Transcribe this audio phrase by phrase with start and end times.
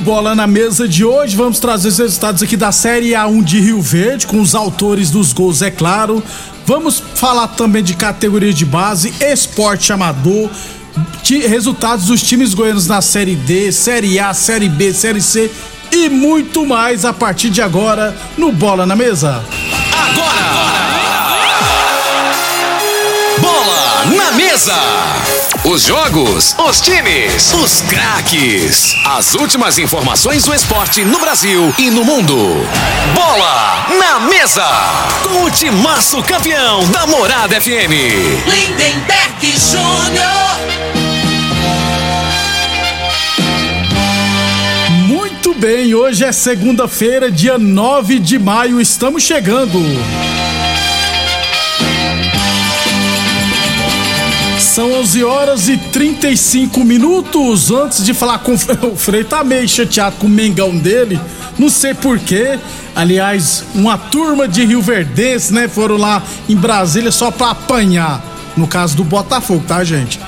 [0.00, 3.82] Bola na Mesa de hoje, vamos trazer os resultados aqui da Série A1 de Rio
[3.82, 6.22] Verde, com os autores dos gols, é claro.
[6.66, 10.48] Vamos falar também de categoria de base, esporte amador,
[11.46, 15.50] resultados dos times goianos na Série D, Série A, Série B, Série C
[15.92, 19.44] e muito mais a partir de agora no Bola na Mesa.
[23.40, 25.39] Bola na mesa.
[25.70, 28.96] Os jogos, os times, os craques.
[29.06, 32.34] As últimas informações do esporte no Brasil e no mundo.
[33.14, 34.66] Bola na mesa.
[35.22, 37.92] Com o timaço campeão da Morada FM.
[38.48, 40.50] Lindenberg Júnior.
[45.06, 49.78] Muito bem, hoje é segunda-feira, dia 9 de maio, estamos chegando.
[54.70, 57.72] São 11 horas e 35 minutos.
[57.72, 61.18] Antes de falar com o Fre- o Frei, tá meio chateado com o Mengão dele.
[61.58, 62.56] Não sei porquê.
[62.94, 65.66] Aliás, uma turma de Rio Verdense, né?
[65.66, 68.24] Foram lá em Brasília só pra apanhar.
[68.56, 70.20] No caso do Botafogo, tá, gente?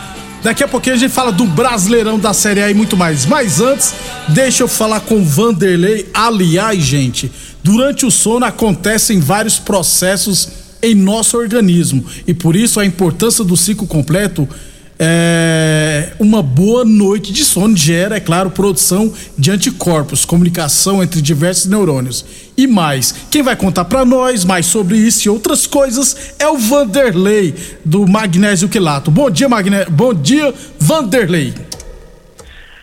[0.42, 3.24] Daqui a pouquinho a gente fala do Brasileirão da Série A e muito mais.
[3.24, 3.94] Mas antes,
[4.28, 6.08] deixa eu falar com o Vanderlei.
[6.12, 7.30] Aliás, gente,
[7.62, 10.48] durante o sono acontecem vários processos
[10.82, 12.04] em nosso organismo.
[12.26, 14.48] E por isso a importância do ciclo completo
[14.98, 21.66] é uma boa noite de sono gera, é claro, produção de anticorpos, comunicação entre diversos
[21.66, 22.24] neurônios.
[22.56, 26.56] E mais, quem vai contar pra nós mais sobre isso e outras coisas é o
[26.56, 27.54] Vanderlei
[27.84, 29.10] do Magnésio Quilato.
[29.10, 29.84] Bom dia, Magne...
[29.90, 31.52] Bom dia, Vanderlei.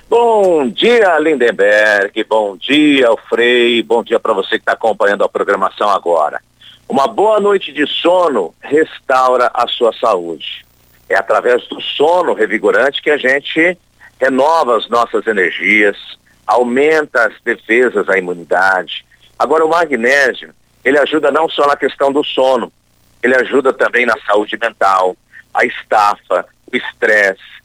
[0.09, 2.25] Bom dia, Lindenberg.
[2.27, 3.83] Bom dia, Frei.
[3.83, 6.41] Bom dia para você que está acompanhando a programação agora.
[6.89, 10.65] Uma boa noite de sono restaura a sua saúde.
[11.07, 13.77] É através do sono revigorante que a gente
[14.19, 15.95] renova as nossas energias,
[16.47, 19.05] aumenta as defesas, a imunidade.
[19.37, 20.51] Agora, o magnésio,
[20.83, 22.73] ele ajuda não só na questão do sono,
[23.21, 25.15] ele ajuda também na saúde mental,
[25.53, 27.61] a estafa, o estresse.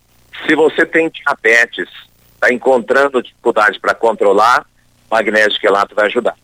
[0.46, 1.88] Se você tem diabetes,
[2.34, 4.66] está encontrando dificuldade para controlar,
[5.10, 6.36] magnésio quelato vai ajudar.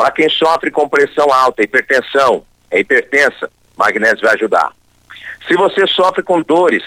[0.00, 4.72] Para quem sofre com pressão alta, hipertensão, é hipertensa, magnésio vai ajudar.
[5.46, 6.82] Se você sofre com dores,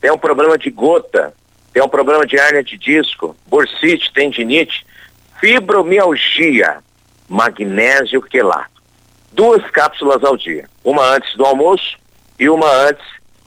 [0.00, 1.34] tem um problema de gota,
[1.74, 4.86] tem um problema de hérnia de disco, bursite, tendinite,
[5.38, 6.78] fibromialgia,
[7.28, 8.82] magnésio quelato.
[9.30, 11.98] Duas cápsulas ao dia, uma antes do almoço
[12.40, 13.04] e uma antes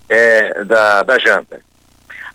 [0.10, 1.60] eh, da, da janta.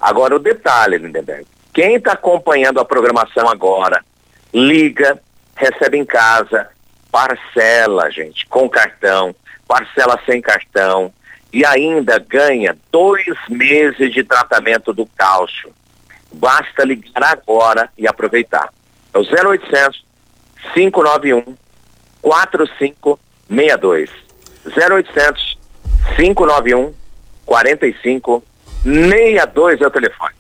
[0.00, 4.04] Agora o detalhe, Lindenberg, quem está acompanhando a programação agora,
[4.52, 5.22] liga,
[5.56, 6.68] recebe em casa,
[7.10, 9.34] parcela, gente, com cartão,
[9.66, 11.12] parcela sem cartão
[11.52, 15.72] e ainda ganha dois meses de tratamento do cálcio.
[16.32, 18.72] Basta ligar agora e aproveitar.
[19.12, 20.04] É o 0800
[20.72, 21.56] 591
[22.22, 24.10] 4562.
[24.64, 25.58] 0800
[26.16, 26.94] 591
[27.44, 30.34] 4562 é o telefone.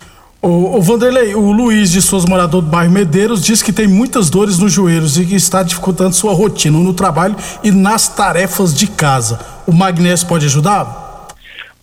[0.44, 4.28] O, o Vanderlei, o Luiz de Souza, morador do bairro Medeiros, diz que tem muitas
[4.28, 8.88] dores nos joelhos e que está dificultando sua rotina no trabalho e nas tarefas de
[8.88, 9.38] casa.
[9.68, 11.28] O magnésio pode ajudar?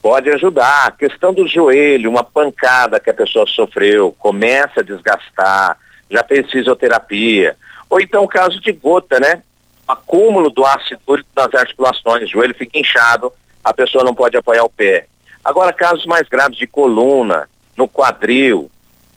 [0.02, 0.88] Pode ajudar.
[0.88, 5.78] A questão do joelho, uma pancada que a pessoa sofreu, começa a desgastar,
[6.12, 7.56] já fez fisioterapia.
[7.90, 9.42] Ou então o caso de gota, né?
[9.88, 13.32] Acúmulo do ácido úrico nas articulações, o joelho fica inchado,
[13.64, 15.06] a pessoa não pode apoiar o pé.
[15.46, 17.48] Agora, casos mais graves de coluna,
[17.80, 18.70] no quadril,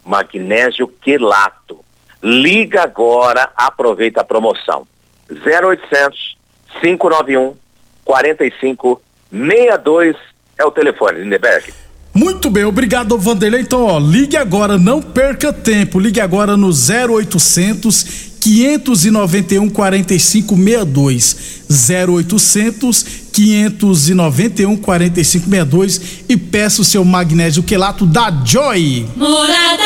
[0.07, 1.85] magnésio quelato.
[2.23, 4.87] Liga agora, aproveita a promoção.
[5.29, 6.37] 0800
[6.81, 7.57] 591
[8.05, 10.17] 4562
[10.57, 11.75] é o telefone, Lindeberg.
[12.15, 13.63] Muito bem, obrigado, Vanderlei.
[13.63, 15.99] Então, ó, ligue agora, não perca tempo.
[15.99, 21.37] Ligue agora no 0800 591 4562.
[21.71, 29.07] 0800 591 4562 e peça o seu magnésio quelato da Joy.
[29.17, 29.83] Morada.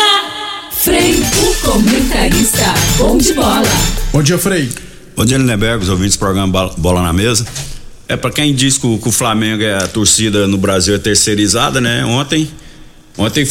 [0.72, 2.64] Frei, o comentarista.
[2.96, 3.62] Bom de bola.
[4.12, 4.70] Bom dia, Frei.
[5.14, 7.46] Bom dia, Lindenberg, os ouvintes do programa Bola- na Mesa.
[8.08, 10.98] É para quem diz que o, que o Flamengo é a torcida no Brasil é
[10.98, 12.04] terceirizada, né?
[12.04, 12.48] Ontem,
[13.18, 13.46] ontem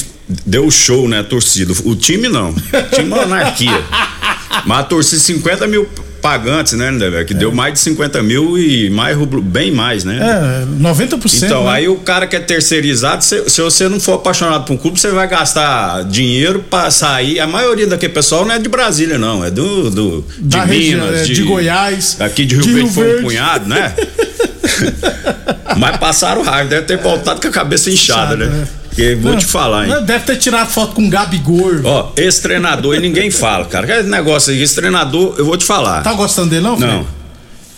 [0.46, 1.20] deu show, né?
[1.20, 1.74] A torcida.
[1.84, 2.50] O time não.
[2.52, 2.56] O
[2.96, 3.84] time é uma anarquia.
[4.66, 5.88] Mas a torcida 50 mil
[6.22, 6.92] pagantes, né?
[7.24, 10.18] Que deu mais de 50 mil e mais rublo, bem mais, né?
[10.20, 11.44] É, 90%.
[11.44, 11.72] Então, né?
[11.72, 15.00] aí o cara que é terceirizado, se, se você não for apaixonado por um clube,
[15.00, 17.40] você vai gastar dinheiro pra sair.
[17.40, 19.46] A maioria daquele pessoal não é de Brasília, não.
[19.46, 19.92] É do.
[19.92, 23.04] do de Da região, Minas, é, de Goiás, Aqui de Rio de Verde Rio foi
[23.04, 23.24] um Verde.
[23.24, 23.94] punhado, né?
[25.78, 28.58] Mas passaram raiva, deve ter voltado com a cabeça inchada, Inchada, né?
[28.62, 28.68] né?
[28.96, 30.06] Porque vou te falar, hein?
[30.06, 31.82] Deve ter tirado foto com o Gabigol.
[31.84, 34.00] Ó, esse treinador e ninguém fala, cara.
[34.00, 36.02] Esse negócio aí, esse treinador, eu vou te falar.
[36.02, 36.90] Tá gostando dele, não, Frei?
[36.90, 37.06] Não.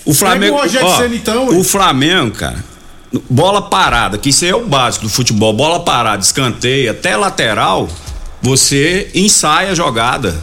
[0.06, 0.58] O Flamengo.
[0.58, 2.64] Ó, Ceni, então, o Flamengo, cara,
[3.28, 5.52] bola parada, que isso aí é o básico do futebol.
[5.54, 7.90] Bola parada, escanteio, até lateral,
[8.40, 10.36] você ensaia a jogada.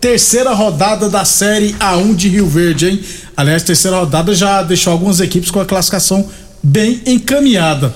[0.00, 3.00] terceira rodada da série A1 de Rio Verde, hein?
[3.36, 6.26] Aliás, terceira rodada já deixou algumas equipes com a classificação
[6.62, 7.92] bem encaminhada.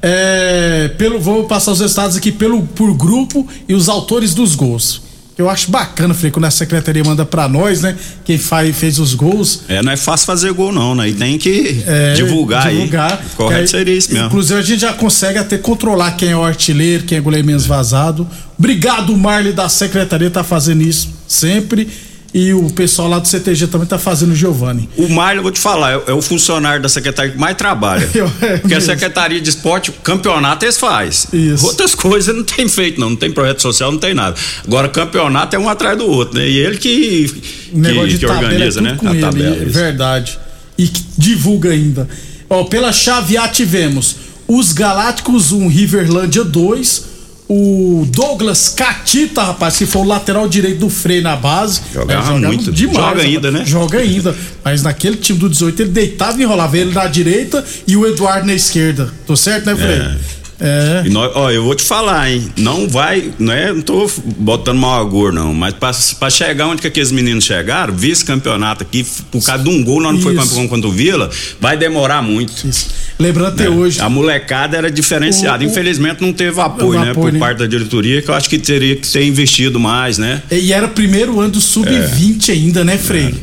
[0.00, 5.02] É, pelo, vou passar os resultados aqui pelo, por grupo e os autores dos gols.
[5.36, 7.96] Eu acho bacana, Frei, quando a secretaria manda pra nós, né?
[8.24, 9.60] Quem faz, fez os gols.
[9.68, 11.08] É, não é fácil fazer gol, não, né?
[11.08, 13.12] E tem que É, divulgar, divulgar.
[13.12, 13.18] aí.
[13.36, 14.26] Correto aí, seria isso mesmo.
[14.26, 17.66] Inclusive, a gente já consegue até controlar quem é o artilheiro, quem é goleiro menos
[17.66, 18.26] vazado.
[18.58, 21.86] Obrigado, Marley da secretaria, tá fazendo isso sempre.
[22.34, 24.86] E o pessoal lá do CTG também tá fazendo o Giovanni.
[24.98, 28.08] O Marlon, eu vou te falar, é, é o funcionário da secretaria que mais trabalha.
[28.14, 28.80] Eu- é Porque a.
[28.82, 31.26] Secretaria de Esporte, campeonato eles faz.
[31.32, 31.64] Isso.
[31.64, 33.10] Outras coisas não tem feito, não.
[33.10, 34.36] Não tem projeto social, não tem nada.
[34.62, 36.46] Agora, campeonato é um atrás do outro, né?
[36.46, 38.96] E ele que, que, de que organiza, é né?
[38.98, 39.56] com a ele, tabela.
[39.56, 40.38] é verdade.
[40.76, 42.06] E que divulga ainda.
[42.50, 44.16] Ó, pela chave A tivemos
[44.46, 47.04] os Galácticos 1, Riverlândia 2,
[47.48, 51.80] o Douglas Catita, rapaz, que foi o lateral direito do Frei na base.
[51.92, 52.76] Jogava É, muito.
[52.76, 53.20] Joga rapaz.
[53.24, 53.64] ainda, né?
[53.64, 54.36] Joga ainda.
[54.62, 58.46] Mas naquele time do 18 ele deitava e enrolava ele na direita e o Eduardo
[58.46, 59.10] na esquerda.
[59.26, 59.96] Tô certo, né, Frei?
[59.98, 60.16] É.
[60.60, 61.02] É.
[61.06, 62.50] E nós, ó, eu vou te falar, hein?
[62.56, 66.80] Não vai, não é, não tô botando mal agouro, não, mas pra, pra chegar onde
[66.82, 70.48] que aqueles meninos chegaram, vice-campeonato aqui, por causa de um gol, nós não foi Isso.
[70.48, 72.52] campeão contra o Vila, vai demorar muito.
[72.66, 72.88] Isso.
[73.18, 73.70] Lembrando até né?
[73.70, 74.00] hoje.
[74.00, 75.62] A molecada era diferenciada.
[75.62, 77.10] O- o- Infelizmente não teve apoio, né?
[77.10, 77.38] apoio, Por né?
[77.38, 80.42] parte da diretoria, que eu acho que teria que ter investido mais, né?
[80.50, 83.34] E era primeiro ano do sub-20 ainda, né, Frei?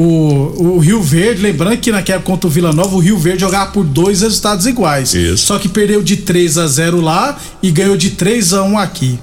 [0.00, 3.72] O, o Rio Verde, lembrando que naquela contra o Vila Nova, o Rio Verde jogava
[3.72, 5.12] por dois resultados iguais.
[5.12, 5.46] Isso.
[5.46, 9.18] Só que perdeu de 3 a 0 lá e ganhou de 3 a 1 aqui.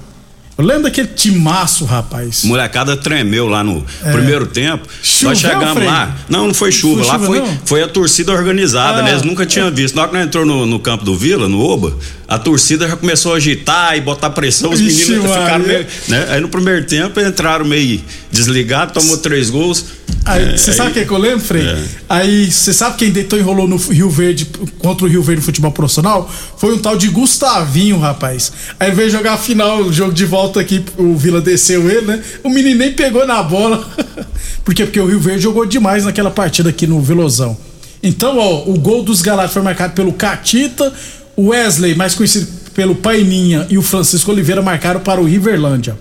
[0.58, 2.42] Eu lembro daquele timaço, rapaz.
[2.44, 4.88] Molecada tremeu lá no primeiro tempo.
[5.02, 6.16] Choveu, nós chegamos lá.
[6.30, 7.04] Não, não foi chuva.
[7.04, 7.58] Foi lá chuva, foi, não?
[7.66, 9.02] foi a torcida organizada, Ah.
[9.02, 9.10] né?
[9.10, 9.94] Eles nunca tinham visto.
[9.94, 11.94] Na hora que nós entrou no, no campo do Vila, no Oba,
[12.26, 14.70] a torcida já começou a agitar e botar pressão.
[14.70, 15.86] Os Ixi, meninos ficaram meio.
[16.08, 16.26] Né?
[16.30, 18.00] Aí no primeiro tempo entraram meio
[18.36, 19.84] desligados, tomou três gols.
[20.24, 21.62] Aí, você É, sabe o que, eu lembro, Frei?
[21.64, 21.84] É.
[22.08, 24.46] Aí, você sabe quem deitou e rolou no Rio Verde
[24.78, 26.28] contra o Rio Verde Futebol Profissional?
[26.56, 28.52] Foi um tal de Gustavinho, rapaz.
[28.78, 32.22] Aí veio jogar a final, o jogo de volta aqui, o Vila desceu ele, né?
[32.42, 33.88] O menino nem pegou na bola.
[34.64, 34.84] Por quê?
[34.84, 37.56] Porque o Rio Verde jogou demais naquela partida aqui no Velozão.
[38.02, 40.92] Então, ó, o gol dos Galatas foi marcado pelo Catita,
[41.36, 45.96] o Wesley, mais conhecido pelo Paininha, e o Francisco Oliveira marcaram para o Riverlândia.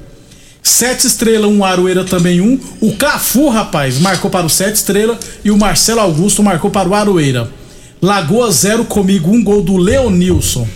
[0.68, 2.60] Sete estrelas, um Aroeira também um.
[2.82, 6.96] O Cafu, rapaz, marcou para o Sete Estrela e o Marcelo Augusto marcou para o
[6.96, 7.48] Aroeira.
[8.02, 10.68] Lagoa zero comigo, um gol do Leonilson.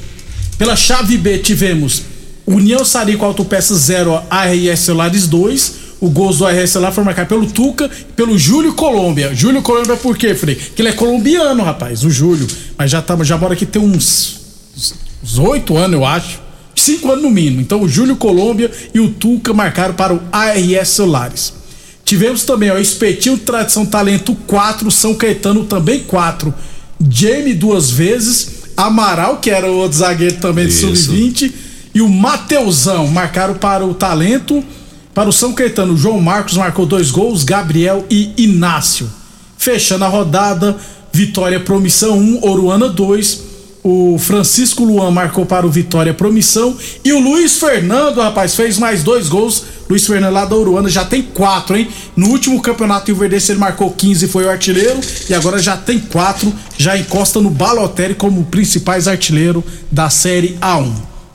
[0.60, 2.04] Pela chave B tivemos
[2.46, 5.74] União Sarico Autopeça 0, ARS Celulares 2.
[6.00, 9.34] O gol do ARS Celular foi marcado pelo Tuca e pelo Júlio Colômbia.
[9.34, 10.54] Júlio Colômbia por quê, Frei?
[10.54, 12.46] Porque ele é colombiano, rapaz, o Júlio.
[12.78, 14.40] Mas já, tá, já mora aqui tem uns
[15.24, 15.40] uns
[15.76, 16.49] anos, eu acho.
[16.80, 17.62] Cinco anos no mínimo.
[17.62, 21.54] Então o Júlio Colômbia e o Tuca marcaram para o ARS Celulares.
[22.06, 26.54] Tivemos também, ó, Espetinho Tradição Talento 4, São Caetano também 4.
[27.08, 30.96] Jamie duas vezes, Amaral, que era o outro zagueiro também de Isso.
[30.96, 31.52] sub-20,
[31.94, 34.64] e o Mateusão marcaram para o Talento.
[35.14, 39.10] Para o São Caetano, o João Marcos marcou dois gols, Gabriel e Inácio.
[39.58, 40.78] Fechando a rodada,
[41.12, 43.49] Vitória Promissão 1, Oruana 2.
[43.84, 46.76] O Francisco Luan marcou para o Vitória Promissão.
[47.04, 49.64] E o Luiz Fernando, rapaz, fez mais dois gols.
[49.90, 51.88] Luiz Fernando lá da Uruana já tem quatro, hein?
[52.16, 55.00] No último campeonato Rio Verdense ele marcou 15 e foi o artilheiro.
[55.30, 60.92] E agora já tem quatro, já encosta no Balotelli como principais artilheiro da Série A1.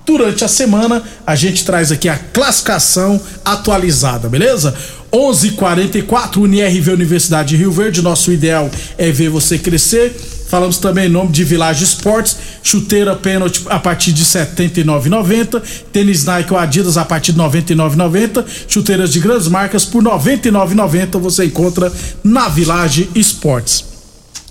[0.06, 4.76] Durante a semana a gente traz aqui a classificação atualizada, beleza?
[5.10, 8.02] 11:44 UniRV Universidade de Rio Verde.
[8.02, 10.14] Nosso ideal é ver você crescer.
[10.54, 15.60] Falamos também em nome de Village Esportes, chuteira pênalti a partir de R$ 79,90,
[15.92, 20.10] tênis Nike ou Adidas a partir de R$ 99,90, chuteiras de grandes marcas por R$
[20.10, 21.92] 99,90 você encontra
[22.22, 23.94] na Village Esportes.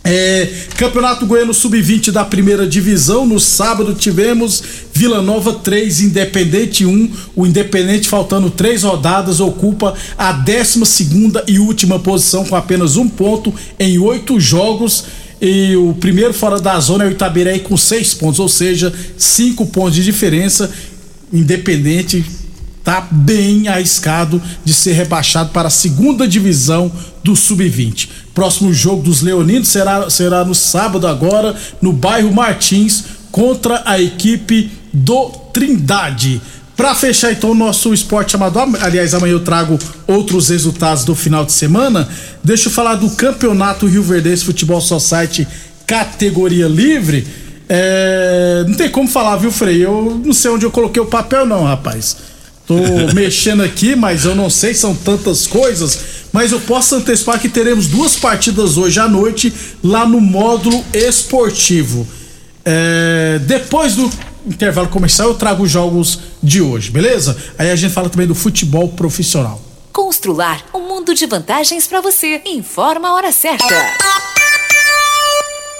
[0.03, 3.25] É, Campeonato Goiano Sub-20 da primeira divisão.
[3.25, 4.61] No sábado tivemos
[4.93, 7.11] Vila Nova 3, Independente 1.
[7.33, 10.83] O Independente, faltando três rodadas, ocupa a 12
[11.47, 15.05] e última posição com apenas um ponto em oito jogos.
[15.45, 19.65] E o primeiro fora da zona é o Itabiré com seis pontos, ou seja, cinco
[19.65, 20.71] pontos de diferença.
[21.33, 22.23] Independente
[22.81, 26.89] tá bem arriscado de ser rebaixado para a segunda divisão
[27.21, 28.07] do Sub-20.
[28.33, 34.71] Próximo jogo dos Leoninos será, será no sábado agora, no bairro Martins, contra a equipe
[34.93, 36.41] do Trindade.
[36.75, 39.77] Para fechar então o nosso esporte amador, aliás, amanhã eu trago
[40.07, 42.09] outros resultados do final de semana.
[42.43, 45.47] Deixa eu falar do Campeonato Rio Verdense Futebol Society
[45.85, 47.27] categoria livre.
[47.69, 49.85] É, não tem como falar, viu, Frei?
[49.85, 52.17] Eu não sei onde eu coloquei o papel, não, rapaz.
[52.65, 52.75] Tô
[53.13, 55.99] mexendo aqui, mas eu não sei, são tantas coisas.
[56.31, 59.53] Mas eu posso antecipar que teremos duas partidas hoje à noite
[59.83, 62.07] lá no módulo esportivo.
[62.65, 64.09] É, depois do
[64.45, 67.37] intervalo comercial, eu trago os jogos de hoje, beleza?
[67.57, 69.61] Aí a gente fala também do futebol profissional.
[69.91, 72.41] Constrular um mundo de vantagens para você.
[72.45, 73.73] Informa a hora certa.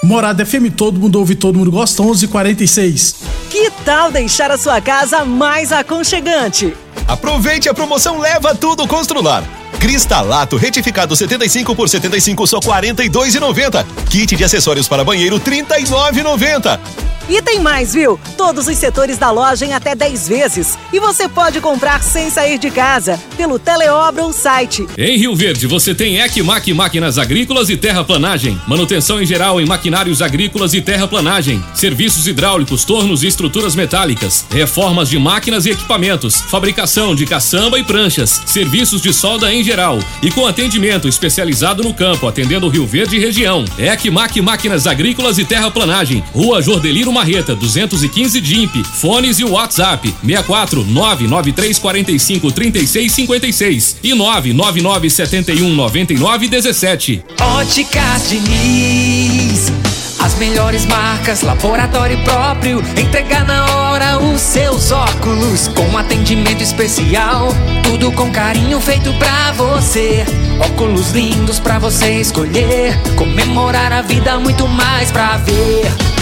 [0.02, 3.16] Morada FM, todo mundo ouve, todo mundo gosta, 11:46.
[3.50, 6.76] Que tal deixar a sua casa mais aconchegante?
[7.08, 9.42] Aproveite a promoção Leva Tudo Constrular.
[9.80, 13.84] Cristalato retificado 75 por 75 só 42,90.
[14.08, 16.78] Kit de acessórios para banheiro 39,90.
[17.26, 18.20] E tem mais, viu?
[18.36, 20.78] Todos os setores da loja em até 10 vezes.
[20.92, 24.86] E você pode comprar sem sair de casa, pelo Teleobra ou site.
[24.98, 28.60] Em Rio Verde, você tem Ecmac Máquinas Agrícolas e Terraplanagem.
[28.66, 31.64] Manutenção em geral em maquinários agrícolas e terraplanagem.
[31.72, 34.44] Serviços hidráulicos, tornos e estruturas metálicas.
[34.50, 36.42] Reformas de máquinas e equipamentos.
[36.42, 38.42] Fabricação de caçamba e pranchas.
[38.44, 39.98] Serviços de solda em geral.
[40.22, 43.64] E com atendimento especializado no campo, atendendo Rio Verde e região.
[43.78, 46.22] Ecmac Máquinas Agrícolas e Terraplanagem.
[46.34, 48.84] Rua Jordeliro Marreta 215 DIMP.
[48.84, 57.24] Fones e WhatsApp 64 99345 3656 e 999 71 99 17.
[57.40, 59.72] Óticas Diniz.
[60.18, 62.82] As melhores marcas, laboratório próprio.
[62.98, 65.68] Entregar na hora os seus óculos.
[65.68, 67.48] Com atendimento especial.
[67.84, 70.24] Tudo com carinho feito pra você.
[70.58, 72.98] Óculos lindos pra você escolher.
[73.16, 76.13] Comemorar a vida, muito mais pra ver.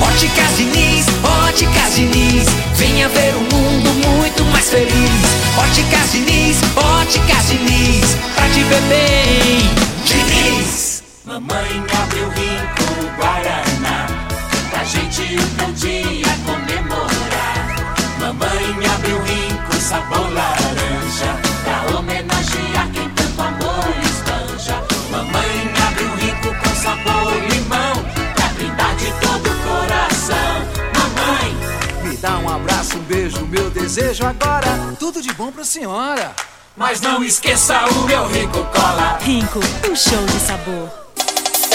[0.00, 1.06] Óticas Diniz,
[1.46, 2.46] Óticas Diniz.
[2.74, 5.20] Venha ver um mundo muito mais feliz.
[5.58, 8.16] Óticas Diniz, Óticas Diniz.
[8.34, 9.70] Pra te ver bem,
[10.04, 10.90] Diniz.
[11.26, 14.06] Mamãe abriu rico Guaraná
[14.70, 17.76] Pra gente o teu dia comemorar
[18.18, 20.29] Mamãe abriu rico sabor
[33.90, 34.94] desejo agora.
[35.00, 36.32] Tudo de bom pra senhora.
[36.76, 39.58] Mas não esqueça o meu rico cola Rinco,
[39.90, 40.88] um show de sabor.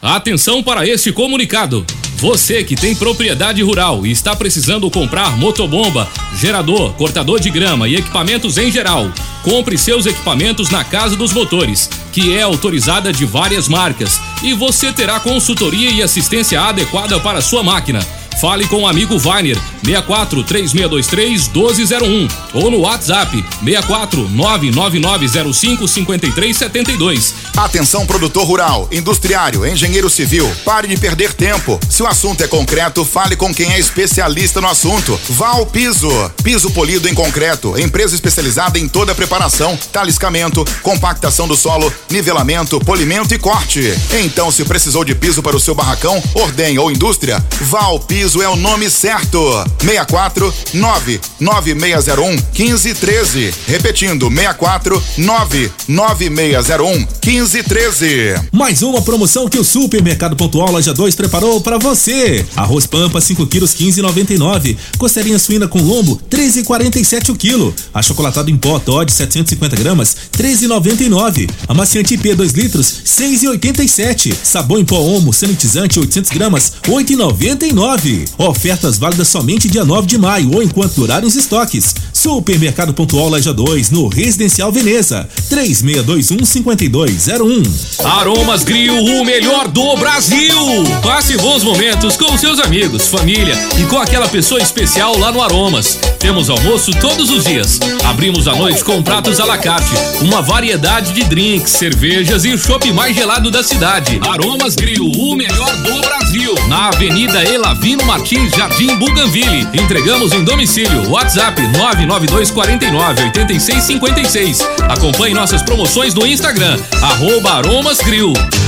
[0.00, 1.84] Atenção para este comunicado.
[2.16, 7.96] Você que tem propriedade rural e está precisando comprar motobomba, gerador, cortador de grama e
[7.96, 13.68] equipamentos em geral, compre seus equipamentos na Casa dos Motores, que é autorizada de várias
[13.68, 18.00] marcas, e você terá consultoria e assistência adequada para a sua máquina.
[18.40, 27.34] Fale com o amigo Vainer 64 3623 1201 ou no WhatsApp 64 99905 5372.
[27.56, 31.80] Atenção produtor rural, industriário, engenheiro civil, pare de perder tempo.
[31.88, 35.18] Se o assunto é concreto, fale com quem é especialista no assunto.
[35.30, 36.10] Val Piso,
[36.42, 42.78] piso polido em concreto, empresa especializada em toda a preparação, taliscamento, compactação do solo, nivelamento,
[42.80, 43.94] polimento e corte.
[44.22, 48.48] Então, se precisou de piso para o seu barracão, ordem ou indústria, Val Piso é
[48.48, 49.38] o nome certo.
[49.80, 53.54] 64 99601 1513.
[53.66, 58.34] Repetindo, 64 99601 1513.
[58.52, 62.44] Mais uma promoção que o Supermercado Pontual Loja 2 preparou para você.
[62.56, 64.76] Arroz Pampa 5 quilos 15,99.
[64.98, 67.74] Costelinha suína com lombo 13,47 o quilo.
[67.92, 71.50] Achocolatado em pó Todd 750 gramas 13,99.
[71.68, 74.34] Amaciante IP 2 litros 6,87.
[74.42, 78.28] Sabão em pó Omo sanitizante 800 gramas 8,99.
[78.38, 81.94] Ofertas válidas somente dia 9 de maio ou enquanto durarem os estoques.
[82.18, 87.62] Supermercado Pontual Loja 2 no Residencial Veneza 3621 5201.
[88.04, 90.56] Aromas Grill, o melhor do Brasil.
[91.00, 95.96] Passe bons momentos com seus amigos, família e com aquela pessoa especial lá no Aromas.
[96.18, 97.78] Temos almoço todos os dias.
[98.04, 102.58] Abrimos à noite com pratos à la carte, uma variedade de drinks, cervejas e o
[102.58, 104.18] chopp mais gelado da cidade.
[104.28, 106.52] Aromas Grill, o melhor do Brasil.
[106.66, 109.68] Na Avenida Elavino Martins, Jardim Buganville.
[109.72, 111.08] Entregamos em domicílio.
[111.10, 112.07] WhatsApp 992
[112.50, 114.60] 49 86 56.
[114.88, 118.67] Acompanhe nossas promoções no Instagram, arroba.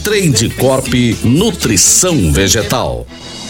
[0.00, 0.92] Trade Corp
[1.24, 3.06] Nutrição Vegetal.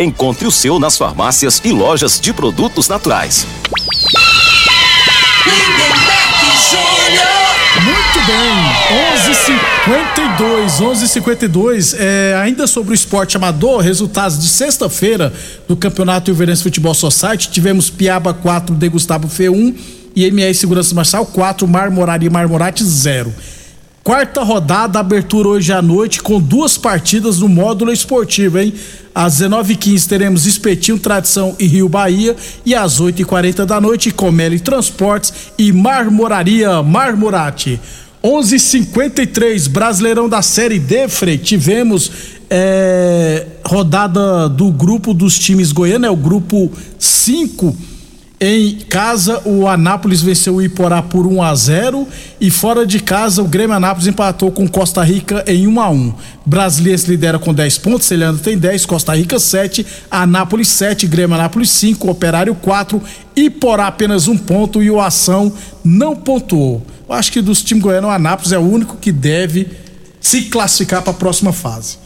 [0.00, 3.46] Encontre o seu nas farmácias e lojas de produtos naturais.
[7.84, 8.54] Muito bem,
[9.18, 11.94] 11:52, 11:52.
[11.98, 15.34] É, ainda sobre o esporte amador, resultados de sexta-feira
[15.68, 19.76] do Campeonato Ilverense Futebol Society, tivemos Piaba 4 de Gustavo F1
[20.16, 23.30] e MS Segurança Marcial 4 Marmoraria e Marmorate 0.
[24.02, 28.72] Quarta rodada, abertura hoje à noite com duas partidas no módulo esportivo, hein?
[29.14, 32.34] Às 19h15 teremos Espetinho, Tradição e Rio Bahia.
[32.64, 37.78] E às 8h40 da noite, Comeli Transportes e Marmoraria Marmorate.
[38.24, 41.36] 11:53 Brasileirão da Série D, Frei.
[41.36, 42.10] Tivemos
[42.48, 47.89] é, rodada do grupo dos times goianos, é o grupo 5.
[48.42, 52.08] Em casa, o Anápolis venceu o Iporá por 1 a 0
[52.40, 56.14] e fora de casa, o Grêmio Anápolis empatou com Costa Rica em 1 a 1.
[56.46, 61.68] Brasileiros lidera com 10 pontos, Celando tem 10, Costa Rica 7, Anápolis 7, Grêmio Anápolis
[61.68, 63.02] 5, Operário 4,
[63.36, 65.52] Iporá apenas um ponto e o Ação
[65.84, 66.82] não pontuou.
[67.06, 69.68] Eu acho que dos times goianos, o Anápolis é o único que deve
[70.18, 71.98] se classificar para a próxima fase.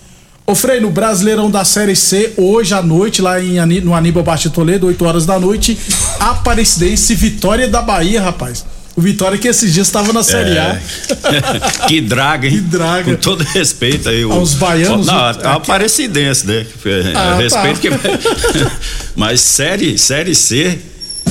[0.46, 4.50] Ô Frei, no Brasileirão da Série C, hoje à noite, lá em, no Aníbal Baixa
[4.50, 5.78] Toledo, 8 horas da noite,
[6.20, 8.64] Aparecidense Vitória da Bahia, rapaz.
[8.94, 10.78] O Vitória que esses dias estava na Série A.
[10.78, 10.80] É.
[11.88, 12.52] que draga, hein?
[12.56, 13.04] Que draga.
[13.14, 14.24] Com todo respeito aí.
[14.24, 16.64] O, Aos baianos, Não, a, a Aparecidense, né?
[16.84, 18.08] É, Ah, respeito tá.
[18.08, 18.66] que.
[19.16, 20.78] Mas série, série C,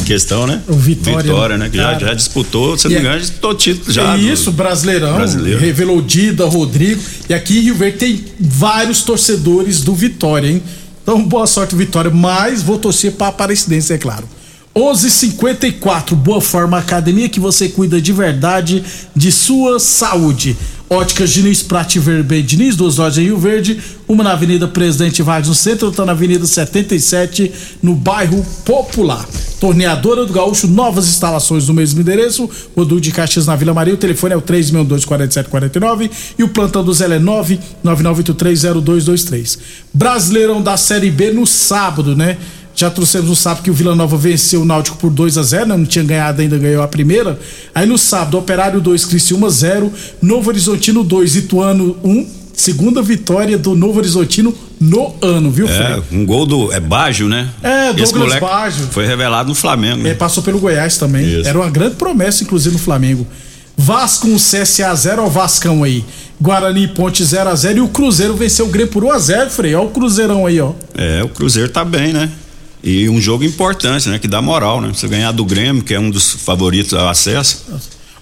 [0.05, 0.61] questão, né?
[0.67, 1.69] O Vitória, Vitória, né?
[1.69, 4.15] Que já, já disputou, se não me é- engano, já disputou título já.
[4.15, 5.13] do- Isso, Brasileirão.
[5.15, 5.59] Brasileiro.
[5.59, 7.01] Revelou Dida, Rodrigo.
[7.29, 10.61] E aqui em Rio Verde tem vários torcedores do Vitória, hein?
[11.01, 12.09] Então, boa sorte, Vitória.
[12.11, 14.27] Mas vou torcer para Aparecidense, é claro.
[14.75, 18.83] 11:54 Boa Forma Academia, que você cuida de verdade
[19.15, 20.57] de sua saúde.
[20.89, 25.47] Óticas Diniz, Prate Verbe Diniz, duas lojas em Rio Verde, uma na Avenida Presidente Vargas
[25.47, 29.25] no centro, outra na Avenida 77, no bairro Popular.
[29.59, 33.97] Torneadora do Gaúcho, novas instalações no mesmo endereço, Rodul de Caxias na Vila Maria, o
[33.97, 39.57] telefone é o 3624749 e o plantão do Zé é 999830223.
[39.93, 42.37] Brasileirão da Série B no sábado, né?
[42.83, 45.67] Já trouxemos no sábado que o Vila Nova venceu o Náutico por 2 a 0
[45.67, 45.77] né?
[45.77, 47.39] não tinha ganhado ainda, ganhou a primeira.
[47.73, 49.89] Aí no sábado, Operário 2, Criciúma 0,
[50.21, 56.03] Novo Horizontino 2, Ituano 1, segunda vitória do Novo Horizontino no ano, viu, É, Fred?
[56.11, 56.73] um gol do.
[56.73, 57.47] É Baggio, né?
[57.63, 58.85] É, Douglas Baggio.
[58.91, 60.09] Foi revelado no Flamengo, né?
[60.09, 61.39] É, passou pelo Goiás também.
[61.39, 61.47] Isso.
[61.47, 63.25] Era uma grande promessa, inclusive, no Flamengo.
[63.77, 66.03] Vasco um CSA 0 ao Vascão aí.
[66.41, 69.49] Guarani Ponte 0 a 0 e o Cruzeiro venceu o Grêmio por 1 a 0
[69.49, 69.73] Frei.
[69.73, 70.73] Olha o Cruzeirão aí, ó.
[70.93, 72.29] É, o Cruzeiro tá bem, né?
[72.83, 74.19] E um jogo importante, né?
[74.19, 74.91] Que dá moral, né?
[74.93, 77.63] Você ganhar do Grêmio, que é um dos favoritos ao acesso.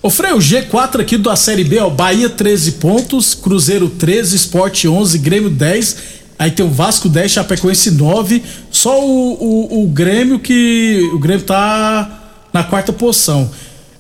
[0.04, 4.86] Ô Frei, o G4 aqui da Série B, ó, Bahia 13 pontos, Cruzeiro 13, Sport
[4.86, 5.98] 11, Grêmio 10,
[6.40, 11.46] aí tem o Vasco 10, Chapecoense 9, só o, o, o Grêmio que, o Grêmio
[11.46, 12.20] tá
[12.52, 13.52] na quarta posição.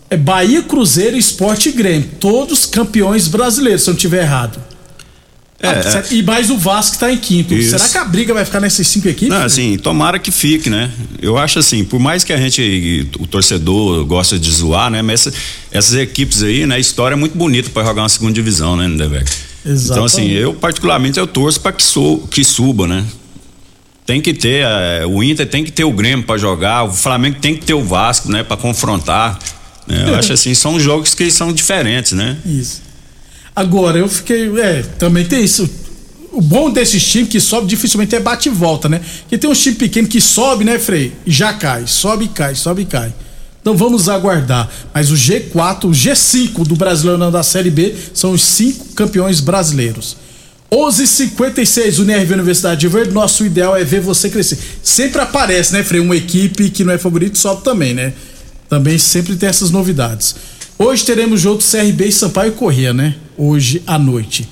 [0.10, 4.71] É Bahia, Cruzeiro, Sport e Grêmio, todos campeões brasileiros, se eu não tiver errado.
[5.63, 6.13] É, Ah, certo.
[6.13, 7.54] E mais o Vasco que tá em quinto.
[7.54, 7.71] Isso.
[7.78, 9.30] Será que a briga vai ficar nessas cinco equipes?
[9.30, 9.45] Não, Frei?
[9.47, 10.89] assim, tomara que fique, né?
[11.21, 15.02] Eu acho assim, por mais que a gente, o torcedor gosta de zoar, né?
[15.02, 15.38] Mas essa-
[15.71, 16.76] essas equipes aí, né?
[16.76, 18.88] A história é muito bonita para jogar uma segunda divisão, né?
[19.65, 21.84] Então, assim, eu particularmente eu torço para que,
[22.32, 23.06] que suba, né?
[24.06, 27.38] Tem que ter, eh, o Inter tem que ter o Grêmio para jogar, o Flamengo
[27.39, 28.43] tem que ter o Vasco, né?
[28.43, 29.38] Para confrontar.
[29.88, 30.06] né?
[30.10, 32.38] Eu acho assim, são jogos que são diferentes, né?
[32.45, 32.82] Isso.
[33.56, 34.50] Agora, eu fiquei.
[34.60, 35.70] É, também tem isso.
[36.32, 39.02] O bom desses times que sobe dificilmente é bate e volta, né?
[39.22, 41.12] Porque tem uns times pequenos que sobe, né, Frei?
[41.26, 41.86] E já cai.
[41.86, 43.14] Sobe e cai, sobe e cai.
[43.62, 44.70] Então vamos aguardar.
[44.94, 50.18] Mas o G4, o G5 do Brasileirão da Série B são os cinco campeões brasileiros.
[50.72, 53.12] 11:56 UNRV Universidade de Verde.
[53.12, 54.58] Nosso ideal é ver você crescer.
[54.82, 56.00] Sempre aparece, né, Frei?
[56.00, 58.14] Uma equipe que não é favorito sobe também, né?
[58.70, 60.34] Também sempre tem essas novidades.
[60.80, 63.16] Hoje teremos jogo CRB e Sampaio Corrêa, né?
[63.43, 64.47] Hoje à noite.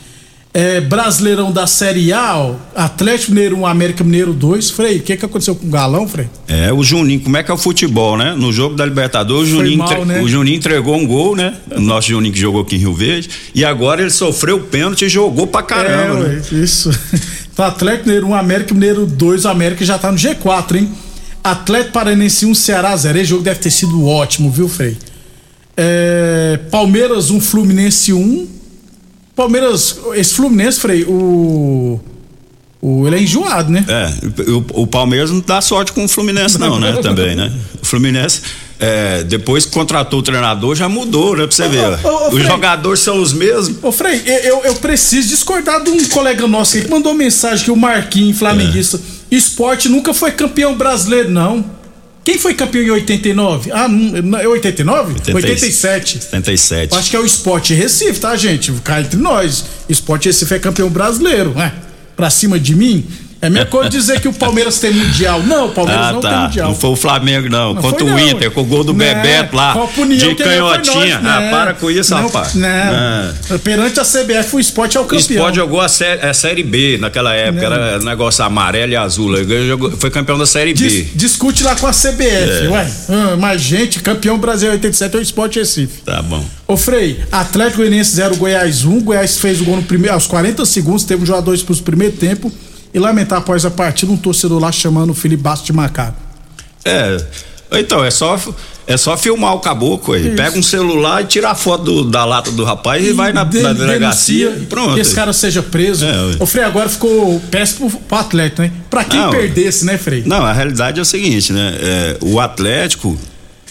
[0.51, 4.71] É, Brasileirão da Série A, ó, Atlético Mineiro 1, América Mineiro 2.
[4.71, 6.27] Frei, o que, que aconteceu com o Galão, Frei?
[6.47, 8.33] É, o Juninho, como é que é o futebol, né?
[8.35, 10.19] No jogo da Libertadores, o Juninho, mal, né?
[10.21, 11.55] o Juninho entregou um gol, né?
[11.69, 13.29] O nosso Juninho que jogou aqui em Rio Verde.
[13.53, 16.41] E agora ele sofreu o pênalti e jogou pra caramba, é, né?
[16.51, 16.89] Isso.
[17.53, 19.45] Então, Atlético Mineiro 1, América Mineiro 2.
[19.45, 20.89] O América já tá no G4, hein?
[21.43, 23.19] Atlético Paranense 1, Ceará 0.
[23.19, 24.97] Esse jogo deve ter sido ótimo, viu, Frei?
[25.77, 28.58] É, Palmeiras 1, Fluminense 1.
[29.39, 31.97] Palmeiras, esse Fluminense, Frei, o.
[32.81, 33.85] O, ele é enjoado, né?
[33.87, 36.93] É, o, o Palmeiras não dá sorte com o Fluminense, não, né?
[37.01, 37.51] Também, né?
[37.81, 38.41] O Fluminense,
[38.79, 41.45] é, depois que contratou o treinador, já mudou, né?
[41.45, 42.05] Pra você ver.
[42.05, 42.45] ô, ô, os Frei.
[42.45, 43.81] jogadores são os mesmos.
[43.81, 47.71] Ô, Frei, eu, eu preciso discordar de um colega nosso aqui que mandou mensagem que
[47.71, 48.99] o Marquinhos, flamenguista,
[49.31, 51.63] esporte nunca foi campeão brasileiro, não.
[52.29, 53.71] Quem foi campeão em 89?
[53.71, 55.15] Ah, não, é 89?
[55.33, 56.23] 87.
[56.25, 56.93] 77.
[56.93, 58.71] Eu Acho que é o Esporte Recife, tá, gente?
[58.83, 59.65] Cá entre nós.
[59.89, 61.73] Esporte Recife é campeão brasileiro, né?
[62.15, 63.03] Pra cima de mim.
[63.41, 65.41] É a mesma coisa dizer que o Palmeiras tem mundial.
[65.43, 66.41] Não, o Palmeiras Ah, não tem tá.
[66.41, 66.67] mundial.
[66.69, 67.73] Não foi o Flamengo, não.
[67.73, 68.19] Não Contra foi, o não.
[68.19, 69.71] Inter, com o gol do Né, Bebeto lá.
[69.73, 71.19] Copa União, de canhotinha.
[71.21, 71.49] nós, ah, né?
[71.49, 72.53] para com isso, Não, rapaz.
[72.55, 73.33] né?
[73.49, 73.57] É.
[73.59, 75.19] Perante a CBF, o esporte é o O campeão.
[75.37, 77.75] Sport jogou a série, a série B naquela época, Não.
[77.77, 79.33] era negócio amarelo e azul.
[79.67, 80.87] Jogou- foi campeão da série B.
[80.89, 82.69] Dis- discute lá com a CBF, É.
[82.69, 82.91] ué.
[83.07, 86.01] Ah, mas, gente, campeão Brasil 87 é o Esporte Recife.
[86.03, 86.43] Tá bom.
[86.67, 88.99] Ô Frei, Atlético Goianiense 0, Goiás 1.
[89.01, 92.15] Goiás fez o gol no primeiro, aos 40 segundos, teve um jogador expulso no primeiro
[92.17, 92.51] tempo.
[92.93, 96.17] E lamentar após a partida um torcedor lá chamando o Felipe Bastos de macaco.
[96.83, 97.17] É.
[97.71, 98.35] Então, é só,
[98.87, 100.25] é só filmar o caboclo aí.
[100.27, 100.35] Isso.
[100.35, 103.43] Pega um celular e tira a foto do- da lata do rapaz e, vai na,
[103.43, 104.95] de- na delegacia e pronto.
[104.95, 106.03] Que esse cara seja preso.
[106.03, 106.11] É.
[106.39, 108.71] Ô Frei, agora ficou péssimo pro, pro Atlético, né?
[108.89, 109.29] Pra quem Não.
[109.29, 110.23] perdesse, né, Frei?
[110.25, 111.77] Não, a realidade é o seguinte, né?
[111.79, 113.15] É, o Atlético,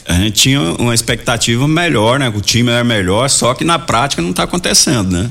[0.06, 2.32] a gente tinha uma expectativa melhor, né?
[2.32, 5.28] O time era melhor, só que na prática não tá acontecendo, né?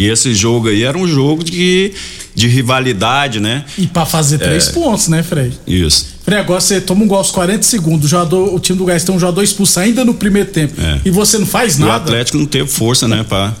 [0.00, 1.92] E esse jogo aí era um jogo de,
[2.34, 3.64] de rivalidade, né?
[3.76, 4.72] E pra fazer três É.
[4.72, 5.52] pontos, né, Frei?
[5.66, 6.06] Isso.
[6.24, 9.04] Frei, agora você toma um gol aos 40 segundos, o, jogador, o time do Goiás
[9.04, 10.80] tem um jogador expulso ainda no primeiro tempo.
[10.80, 11.00] É.
[11.04, 11.96] E você não faz E o nada.
[12.04, 13.24] Atlético não teve força, né?
[13.28, 13.52] Pra,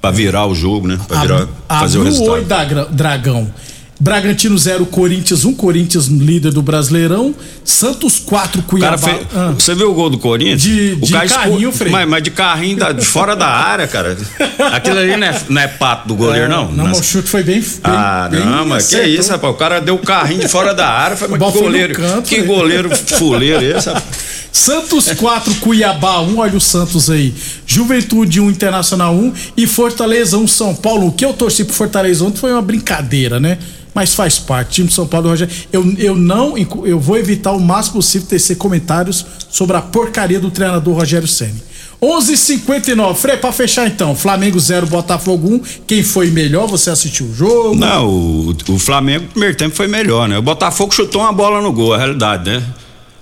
[0.00, 0.98] pra virar o jogo, né?
[1.08, 2.34] Pra virar, A- fazer o resultado.
[2.34, 3.50] oi da Dragão.
[4.00, 7.34] Bragantino 0, Corinthians 1, Corinthians líder do Brasileirão.
[7.64, 8.96] Santos 4, O Cuiabá.
[8.96, 9.52] fez, Ah.
[9.58, 10.62] Você viu o gol do Corinthians?
[10.62, 11.90] De- o de carrinho, esco- Frei.
[11.92, 14.16] Mas, mas de carrinho da- de fora da área, cara.
[14.72, 16.66] Aquilo ali não é, não é pato do goleiro, não?
[16.70, 17.60] Não, Nas- mas o chute foi bem.
[17.60, 19.14] bem Ah, bem não, mas que acertou.
[19.20, 19.52] isso, rapaz?
[19.54, 21.16] O cara deu o carrinho de fora da área.
[21.16, 21.94] Foi, mas que goleiro.
[21.94, 24.04] canto, que goleiro fuleiro esse, rapaz?
[24.52, 27.34] Santos 4, Cuiabá 1, olha o Santos aí.
[27.66, 31.08] Juventude 1, Internacional 1 e Fortaleza 1, São Paulo.
[31.08, 33.58] O que eu torci pro Fortaleza ontem foi uma brincadeira, né?
[33.98, 34.74] Mas faz parte.
[34.74, 35.52] Time de São Paulo, Rogério.
[35.72, 40.52] Eu, eu não, eu vou evitar o máximo possível tecer comentários sobre a porcaria do
[40.52, 41.60] treinador Rogério Ceni.
[42.00, 43.14] 11:59.
[43.16, 44.14] Frei, pra fechar então.
[44.14, 45.60] Flamengo 0, Botafogo 1.
[45.84, 46.68] Quem foi melhor?
[46.68, 47.74] Você assistiu o jogo?
[47.74, 50.38] Não, o, o Flamengo no primeiro tempo foi melhor, né?
[50.38, 52.62] O Botafogo chutou uma bola no gol, a realidade, né?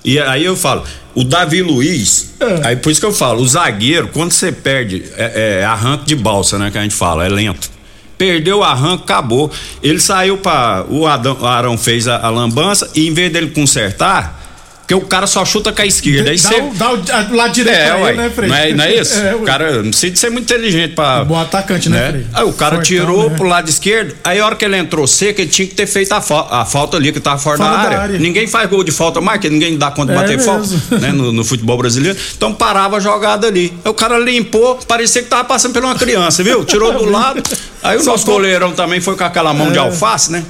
[0.05, 0.85] E aí eu falo,
[1.15, 2.69] o Davi Luiz, É.
[2.69, 6.15] aí por isso que eu falo, o zagueiro, quando você perde, é, é arranque de
[6.15, 6.71] balsa, né?
[6.71, 7.71] Que a gente fala, é lento.
[8.19, 9.51] Perdeu o arranque, acabou.
[9.83, 14.46] Ele saiu para O Adão- Arão fez a, a lambança e em vez dele consertar,
[14.87, 16.31] porque o cara só chuta com a esquerda.
[16.31, 16.61] Aí Dá, você.
[16.61, 18.49] o- dá o lado direito É, pra ué, ele, né, Frei?
[18.49, 19.17] não, é, não é isso?
[19.21, 21.25] É, o cara não precisa ser muito inteligente pra.
[21.25, 22.27] Bom atacante, né, Frei?
[22.33, 23.37] Aí o cara Fortão, tirou né?
[23.37, 26.13] pro lado esquerdo, aí a hora que ele entrou seco, ele tinha que ter feito
[26.13, 27.99] a, fa- a falta ali, que tava fora, Fora da, da área.
[27.99, 28.19] área.
[28.21, 30.53] Ninguém faz gol de falta mais, que ninguém dá conta de É bater mesmo.
[30.53, 32.17] falta né, no, no futebol brasileiro.
[32.37, 33.73] Então parava a jogada ali.
[33.85, 36.65] Aí o cara limpou, parecia que tava passando por uma criança, viu?
[36.65, 37.43] Tirou do lado.
[37.83, 39.81] Aí o Só nosso foi- goleirão também foi com aquela mão de É.
[39.81, 40.45] alface, né?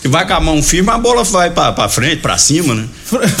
[0.00, 2.86] Que vai com a mão firme, a bola vai pra, pra frente, pra cima, né?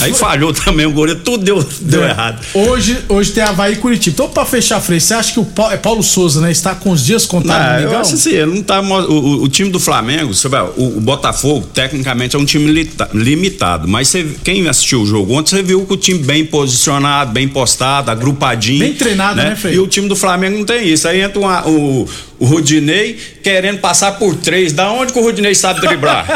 [0.00, 2.10] Aí falhou também o goleiro, tudo deu, deu É.
[2.10, 2.44] errado.
[2.54, 4.14] Hoje, hoje tem Havaí e Curitiba.
[4.14, 6.50] Então, pra fechar, Frei, você acha que o Paulo, é Paulo Souza, né?
[6.50, 8.80] Está com os dias contados Não, no eu acho assim, não tá.
[8.80, 13.08] O, o- time do Flamengo, você vai, o, o Botafogo, tecnicamente, é um time lita-
[13.14, 13.86] limitado.
[13.88, 17.48] Mas você- quem assistiu o jogo ontem, você viu que o time bem posicionado, bem
[17.48, 18.80] postado, agrupadinho.
[18.80, 19.74] Bem treinado, né, Frei?
[19.74, 21.06] E o time do Flamengo não tem isso.
[21.08, 22.08] Aí entra uma- o,
[22.38, 24.72] o Rudinei querendo passar por três.
[24.72, 26.26] Da onde que o Rudinei sabe driblar?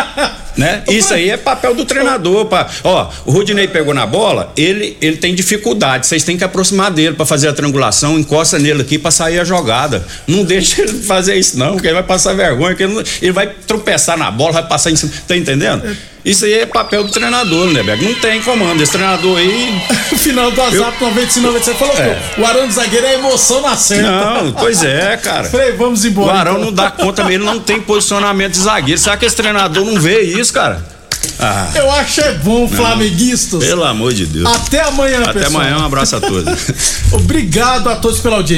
[0.56, 0.82] né?
[0.88, 2.46] Isso aí é papel do treinador.
[2.46, 6.06] Pra, ó, o Rudinei pegou na bola, ele, ele tem dificuldade.
[6.06, 9.44] Vocês têm que aproximar dele pra fazer a triangulação, encosta nele aqui pra sair a
[9.44, 10.04] jogada.
[10.26, 13.48] Não deixa ele fazer isso, não, porque ele vai passar vergonha, ele, não- ele vai
[13.66, 15.12] tropeçar na bola, vai passar em cima.
[15.28, 15.96] Tá entendendo?
[16.26, 18.02] Isso aí é papel do treinador, né, Beck?
[18.04, 18.82] Não tem comando.
[18.82, 19.80] Esse treinador aí.
[20.12, 22.18] O final do WhatsApp 95 97 falou É.
[22.34, 24.10] que o Arão de zagueiro é emoção na certa.
[24.10, 25.44] Não, pois é, cara.
[25.48, 26.38] Frei, vamos O embora.
[26.40, 26.64] Arão então.
[26.66, 29.00] não dá conta mesmo, ele não tem posicionamento de zagueiro.
[29.00, 30.84] Será que esse treinador não vê isso, cara?
[31.38, 33.62] Ah, Eu acho é bom, flamenguistas.
[33.62, 34.46] pelo amor de Deus.
[34.46, 35.60] Até amanhã, Até pessoal.
[35.62, 36.44] amanhã, um abraço a todos.
[37.12, 38.54] Obrigado a todos pela audiência.